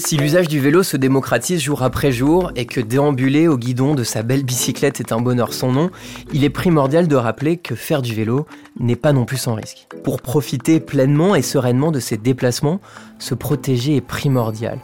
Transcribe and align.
Si 0.00 0.16
l'usage 0.16 0.46
du 0.46 0.60
vélo 0.60 0.84
se 0.84 0.96
démocratise 0.96 1.60
jour 1.60 1.82
après 1.82 2.12
jour 2.12 2.52
et 2.54 2.66
que 2.66 2.80
déambuler 2.80 3.48
au 3.48 3.58
guidon 3.58 3.96
de 3.96 4.04
sa 4.04 4.22
belle 4.22 4.44
bicyclette 4.44 5.00
est 5.00 5.10
un 5.10 5.20
bonheur 5.20 5.52
sans 5.52 5.72
nom, 5.72 5.90
il 6.32 6.44
est 6.44 6.50
primordial 6.50 7.08
de 7.08 7.16
rappeler 7.16 7.56
que 7.56 7.74
faire 7.74 8.00
du 8.00 8.14
vélo 8.14 8.46
n'est 8.78 8.94
pas 8.94 9.12
non 9.12 9.24
plus 9.24 9.38
sans 9.38 9.54
risque. 9.54 9.88
Pour 10.04 10.22
profiter 10.22 10.78
pleinement 10.78 11.34
et 11.34 11.42
sereinement 11.42 11.90
de 11.90 11.98
ses 11.98 12.16
déplacements, 12.16 12.80
se 13.18 13.34
protéger 13.34 13.96
est 13.96 14.00
primordial. 14.00 14.78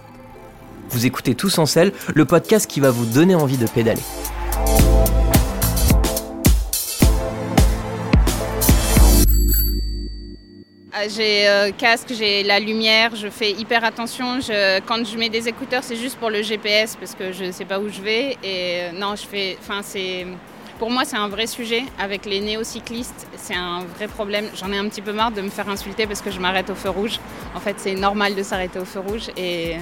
Vous 0.90 1.06
écoutez 1.06 1.36
Tous 1.36 1.58
en 1.58 1.66
selle, 1.66 1.92
le 2.12 2.24
podcast 2.24 2.68
qui 2.68 2.80
va 2.80 2.90
vous 2.90 3.06
donner 3.06 3.36
envie 3.36 3.56
de 3.56 3.68
pédaler. 3.68 4.02
J'ai 11.08 11.48
euh, 11.48 11.70
casque, 11.72 12.12
j'ai 12.16 12.42
la 12.42 12.61
lumière, 12.61 13.16
je 13.16 13.29
fais 13.29 13.50
hyper 13.50 13.84
attention. 13.84 14.38
quand 14.86 15.04
je 15.04 15.18
mets 15.18 15.29
des 15.29 15.48
écouteurs, 15.48 15.82
c'est 15.82 15.96
juste 15.96 16.17
pour 16.18 16.30
le 16.30 16.43
GPS 16.43 16.96
parce 16.96 17.14
que 17.14 17.32
je 17.32 17.44
ne 17.44 17.53
sais 17.53 17.64
pas 17.64 17.79
où 17.79 17.89
je 17.89 18.00
vais. 18.00 18.36
Et 18.43 18.82
euh, 18.82 18.93
non, 18.93 19.17
je 19.17 19.26
fais. 19.26 19.57
Enfin, 19.61 19.80
c'est. 19.82 20.26
Pour 20.79 20.90
moi, 20.90 21.04
c'est 21.04 21.17
un 21.17 21.29
vrai 21.29 21.46
sujet. 21.46 21.82
Avec 21.98 22.26
les 22.26 22.40
néocyclistes, 22.40 23.26
c'est 23.36 23.54
un 23.54 23.84
vrai 23.96 24.08
problème. 24.08 24.46
J'en 24.57 24.72
ai 24.72 24.79
un 24.79 24.89
petit 24.89 25.03
peu 25.03 25.12
marre 25.12 25.32
de 25.32 25.40
me 25.40 25.50
faire 25.50 25.68
insulter 25.68 26.07
parce 26.07 26.20
que 26.20 26.30
je 26.30 26.40
m'arrête 26.40 26.70
au 26.70 26.75
feu 26.75 26.90
rouge. 26.90 27.18
En 27.54 27.61
fait, 27.61 27.76
c'est 27.79 27.95
normal 27.95 28.34
de 28.34 28.42
s'arrêter 28.42 28.79
au 28.79 28.84
feu 28.84 29.00
rouge. 29.00 29.31
Et, 29.36 29.76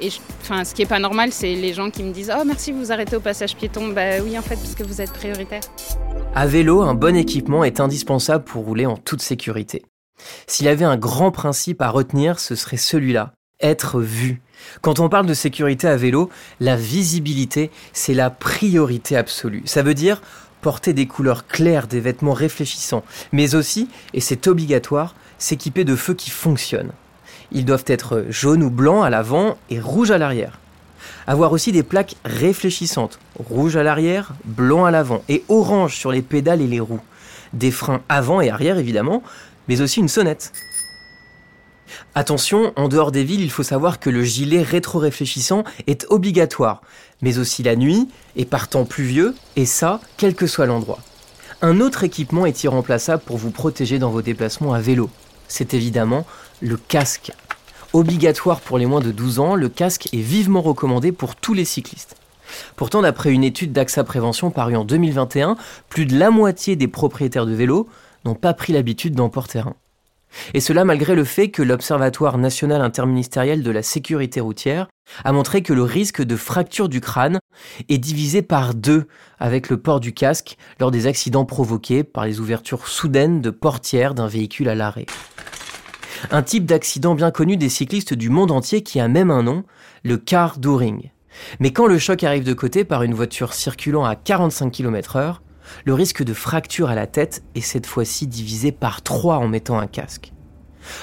et 0.00 0.10
enfin, 0.42 0.64
ce 0.64 0.74
qui 0.74 0.82
n'est 0.82 0.88
pas 0.88 0.98
normal, 0.98 1.30
c'est 1.32 1.54
les 1.54 1.72
gens 1.74 1.90
qui 1.90 2.02
me 2.02 2.12
disent 2.12 2.32
Oh, 2.34 2.42
merci, 2.46 2.72
vous 2.72 2.92
arrêtez 2.92 3.16
au 3.16 3.20
passage 3.20 3.56
piéton. 3.56 3.88
Bah 3.88 4.20
oui, 4.22 4.38
en 4.38 4.42
fait, 4.42 4.56
puisque 4.56 4.82
vous 4.82 5.00
êtes 5.00 5.12
prioritaire. 5.12 5.62
À 6.34 6.46
vélo, 6.46 6.82
un 6.82 6.94
bon 6.94 7.16
équipement 7.16 7.64
est 7.64 7.80
indispensable 7.80 8.44
pour 8.44 8.64
rouler 8.64 8.86
en 8.86 8.96
toute 8.96 9.22
sécurité. 9.22 9.82
S'il 10.46 10.66
y 10.66 10.70
avait 10.70 10.84
un 10.84 10.96
grand 10.96 11.30
principe 11.30 11.82
à 11.82 11.90
retenir, 11.90 12.38
ce 12.40 12.54
serait 12.54 12.76
celui-là, 12.76 13.32
être 13.60 14.00
vu. 14.00 14.40
Quand 14.80 15.00
on 15.00 15.08
parle 15.08 15.26
de 15.26 15.34
sécurité 15.34 15.86
à 15.88 15.96
vélo, 15.96 16.30
la 16.60 16.76
visibilité, 16.76 17.70
c'est 17.92 18.14
la 18.14 18.30
priorité 18.30 19.16
absolue. 19.16 19.62
Ça 19.64 19.82
veut 19.82 19.94
dire 19.94 20.20
porter 20.60 20.92
des 20.92 21.06
couleurs 21.06 21.46
claires, 21.46 21.86
des 21.86 22.00
vêtements 22.00 22.32
réfléchissants, 22.32 23.04
mais 23.32 23.54
aussi, 23.54 23.88
et 24.12 24.20
c'est 24.20 24.48
obligatoire, 24.48 25.14
s'équiper 25.38 25.84
de 25.84 25.94
feux 25.94 26.14
qui 26.14 26.30
fonctionnent. 26.30 26.92
Ils 27.52 27.64
doivent 27.64 27.84
être 27.86 28.26
jaunes 28.28 28.62
ou 28.62 28.70
blancs 28.70 29.04
à 29.04 29.10
l'avant 29.10 29.56
et 29.70 29.80
rouges 29.80 30.10
à 30.10 30.18
l'arrière. 30.18 30.58
Avoir 31.26 31.52
aussi 31.52 31.72
des 31.72 31.82
plaques 31.82 32.16
réfléchissantes, 32.24 33.18
rouge 33.38 33.76
à 33.76 33.82
l'arrière, 33.82 34.32
blanc 34.44 34.84
à 34.84 34.90
l'avant 34.90 35.22
et 35.28 35.44
orange 35.48 35.96
sur 35.96 36.10
les 36.10 36.22
pédales 36.22 36.60
et 36.60 36.66
les 36.66 36.80
roues. 36.80 37.00
Des 37.52 37.70
freins 37.70 38.02
avant 38.08 38.40
et 38.40 38.50
arrière 38.50 38.78
évidemment, 38.78 39.22
mais 39.68 39.80
aussi 39.80 40.00
une 40.00 40.08
sonnette. 40.08 40.52
Attention, 42.14 42.72
en 42.76 42.88
dehors 42.88 43.12
des 43.12 43.24
villes, 43.24 43.42
il 43.42 43.50
faut 43.50 43.62
savoir 43.62 44.00
que 44.00 44.10
le 44.10 44.24
gilet 44.24 44.62
rétro-réfléchissant 44.62 45.64
est 45.86 46.06
obligatoire, 46.10 46.82
mais 47.22 47.38
aussi 47.38 47.62
la 47.62 47.76
nuit 47.76 48.08
et 48.36 48.44
par 48.44 48.68
temps 48.68 48.84
pluvieux, 48.84 49.34
et 49.56 49.66
ça, 49.66 50.00
quel 50.16 50.34
que 50.34 50.46
soit 50.46 50.66
l'endroit. 50.66 50.98
Un 51.60 51.80
autre 51.80 52.04
équipement 52.04 52.46
est 52.46 52.64
irremplaçable 52.64 53.22
pour 53.24 53.36
vous 53.36 53.50
protéger 53.50 53.98
dans 53.98 54.10
vos 54.10 54.22
déplacements 54.22 54.74
à 54.74 54.80
vélo. 54.80 55.10
C'est 55.48 55.74
évidemment 55.74 56.26
le 56.60 56.76
casque. 56.76 57.32
Obligatoire 57.92 58.60
pour 58.60 58.78
les 58.78 58.86
moins 58.86 59.00
de 59.00 59.12
12 59.12 59.38
ans, 59.38 59.54
le 59.54 59.68
casque 59.68 60.08
est 60.12 60.20
vivement 60.20 60.60
recommandé 60.60 61.10
pour 61.10 61.36
tous 61.36 61.54
les 61.54 61.64
cyclistes. 61.64 62.16
Pourtant, 62.76 63.02
d'après 63.02 63.32
une 63.32 63.44
étude 63.44 63.72
d'AXA 63.72 64.04
Prévention 64.04 64.50
parue 64.50 64.76
en 64.76 64.84
2021, 64.84 65.56
plus 65.88 66.06
de 66.06 66.18
la 66.18 66.30
moitié 66.30 66.76
des 66.76 66.88
propriétaires 66.88 67.46
de 67.46 67.54
vélos 67.54 67.88
n'ont 68.24 68.34
pas 68.34 68.54
pris 68.54 68.72
l'habitude 68.72 69.14
d'en 69.14 69.28
porter 69.28 69.60
un. 69.60 69.74
Et 70.54 70.60
cela 70.60 70.84
malgré 70.84 71.14
le 71.14 71.24
fait 71.24 71.50
que 71.50 71.62
l'Observatoire 71.62 72.38
national 72.38 72.82
interministériel 72.82 73.62
de 73.62 73.70
la 73.70 73.82
sécurité 73.82 74.40
routière 74.40 74.88
a 75.24 75.32
montré 75.32 75.62
que 75.62 75.72
le 75.72 75.82
risque 75.82 76.22
de 76.22 76.36
fracture 76.36 76.88
du 76.88 77.00
crâne 77.00 77.38
est 77.88 77.98
divisé 77.98 78.42
par 78.42 78.74
deux 78.74 79.08
avec 79.38 79.70
le 79.70 79.78
port 79.78 80.00
du 80.00 80.12
casque 80.12 80.56
lors 80.80 80.90
des 80.90 81.06
accidents 81.06 81.46
provoqués 81.46 82.04
par 82.04 82.26
les 82.26 82.40
ouvertures 82.40 82.88
soudaines 82.88 83.40
de 83.40 83.50
portières 83.50 84.14
d'un 84.14 84.26
véhicule 84.26 84.68
à 84.68 84.74
l'arrêt. 84.74 85.06
Un 86.30 86.42
type 86.42 86.66
d'accident 86.66 87.14
bien 87.14 87.30
connu 87.30 87.56
des 87.56 87.68
cyclistes 87.68 88.14
du 88.14 88.28
monde 88.28 88.50
entier 88.50 88.82
qui 88.82 89.00
a 89.00 89.08
même 89.08 89.30
un 89.30 89.42
nom, 89.42 89.64
le 90.02 90.18
car 90.18 90.58
dooring. 90.58 91.10
Mais 91.60 91.72
quand 91.72 91.86
le 91.86 91.98
choc 91.98 92.24
arrive 92.24 92.44
de 92.44 92.52
côté 92.52 92.84
par 92.84 93.04
une 93.04 93.14
voiture 93.14 93.54
circulant 93.54 94.04
à 94.04 94.16
45 94.16 94.70
km 94.70 95.16
heure, 95.16 95.42
le 95.84 95.94
risque 95.94 96.22
de 96.22 96.34
fracture 96.34 96.90
à 96.90 96.94
la 96.94 97.06
tête 97.06 97.42
est 97.54 97.60
cette 97.60 97.86
fois-ci 97.86 98.26
divisé 98.26 98.72
par 98.72 99.02
3 99.02 99.36
en 99.36 99.48
mettant 99.48 99.78
un 99.78 99.86
casque. 99.86 100.32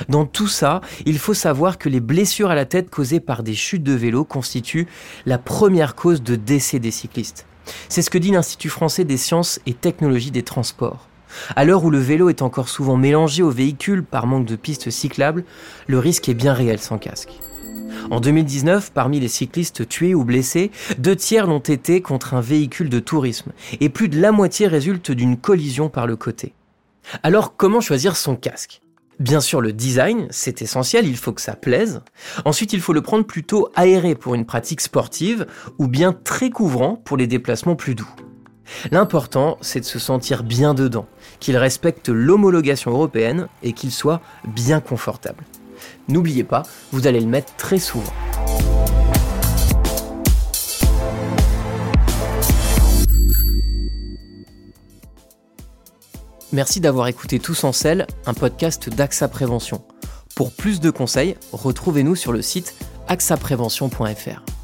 Dans 0.10 0.26
tout 0.26 0.48
ça, 0.48 0.82
il 1.06 1.20
faut 1.20 1.34
savoir 1.34 1.78
que 1.78 1.90
les 1.90 2.00
blessures 2.00 2.50
à 2.50 2.56
la 2.56 2.66
tête 2.66 2.90
causées 2.90 3.20
par 3.20 3.44
des 3.44 3.54
chutes 3.54 3.84
de 3.84 3.94
vélo 3.94 4.24
constituent 4.24 4.88
la 5.26 5.38
première 5.38 5.96
cause 5.96 6.24
de 6.24 6.36
décès 6.36 6.80
des 6.80 6.92
cyclistes. 6.92 7.46
C'est 7.90 8.02
ce 8.02 8.10
que 8.10 8.18
dit 8.18 8.32
l'Institut 8.32 8.70
français 8.70 9.04
des 9.04 9.18
sciences 9.18 9.60
et 9.66 9.74
technologies 9.74 10.32
des 10.32 10.44
transports. 10.44 11.08
À 11.56 11.66
l'heure 11.66 11.84
où 11.84 11.90
le 11.90 12.00
vélo 12.00 12.30
est 12.30 12.42
encore 12.42 12.70
souvent 12.70 12.98
mélangé 12.98 13.44
aux 13.44 13.50
véhicules 13.50 14.04
par 14.04 14.28
manque 14.28 14.46
de 14.46 14.56
pistes 14.56 14.90
cyclables, 14.90 15.44
le 15.88 16.00
risque 16.00 16.30
est 16.30 16.34
bien 16.34 16.54
réel 16.54 16.80
sans 16.80 16.98
casque. 16.98 17.34
En 18.12 18.20
2019, 18.20 18.92
parmi 18.92 19.20
les 19.20 19.28
cyclistes 19.28 19.88
tués 19.88 20.14
ou 20.14 20.24
blessés, 20.24 20.72
deux 21.00 21.16
tiers 21.16 21.48
l'ont 21.48 21.60
été 21.60 22.02
contre 22.02 22.36
un 22.36 22.42
véhicule 22.42 22.90
de 22.90 23.00
tourisme 23.00 23.52
et 23.80 23.90
plus 23.90 24.10
de 24.10 24.20
la 24.20 24.32
moitié 24.32 24.68
résulte 24.68 25.12
d'une 25.12 25.38
collision 25.38 25.90
par 25.90 26.06
le 26.06 26.16
côté. 26.16 26.54
Alors 27.24 27.56
comment 27.56 27.82
choisir 27.82 28.16
son 28.16 28.36
casque? 28.36 28.82
Bien 29.20 29.40
sûr, 29.40 29.62
le 29.62 29.72
design, 29.72 30.28
c'est 30.30 30.62
essentiel, 30.62 31.08
il 31.08 31.18
faut 31.18 31.32
que 31.32 31.42
ça 31.42 31.56
plaise. 31.56 32.02
Ensuite, 32.44 32.74
il 32.74 32.82
faut 32.82 32.94
le 32.94 33.02
prendre 33.02 33.26
plutôt 33.26 33.70
aéré 33.76 34.14
pour 34.14 34.36
une 34.36 34.46
pratique 34.46 34.82
sportive 34.82 35.48
ou 35.80 35.88
bien 35.88 36.12
très 36.12 36.50
couvrant 36.50 36.96
pour 36.98 37.16
les 37.16 37.28
déplacements 37.28 37.76
plus 37.76 37.96
doux. 37.96 38.10
L'important, 38.92 39.58
c'est 39.62 39.80
de 39.80 39.86
se 39.86 40.00
sentir 40.00 40.44
bien 40.44 40.74
dedans, 40.74 41.08
qu'il 41.40 41.56
respecte 41.56 42.10
l'homologation 42.10 42.92
européenne 42.92 43.48
et 43.64 43.74
qu'il 43.74 43.92
soit 43.92 44.22
bien 44.48 44.82
confortable. 44.82 45.44
N'oubliez 46.08 46.44
pas, 46.44 46.64
vous 46.92 47.08
allez 47.08 47.20
le 47.20 47.28
mettre 47.28 47.56
très 47.56 47.80
souvent. 47.80 48.14
Merci 56.52 56.80
d'avoir 56.80 57.08
écouté 57.08 57.40
Tous 57.40 57.66
en 57.66 57.74
selle, 57.74 58.08
un 58.26 58.34
podcast 58.34 58.90
d'AXA 58.90 59.28
Prévention. 59.28 59.84
Pour 60.36 60.54
plus 60.54 60.80
de 60.80 60.90
conseils, 60.90 61.36
retrouvez-nous 61.52 62.16
sur 62.16 62.32
le 62.32 62.42
site 62.42 62.76
axaprévention.fr. 63.08 64.55